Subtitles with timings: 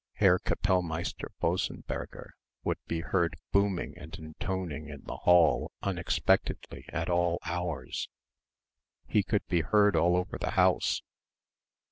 [0.13, 2.31] Herr Kapellmeister Bossenberger
[2.63, 8.09] would be heard booming and intoning in the hall unexpectedly at all hours.
[9.07, 11.03] He could be heard all over the house.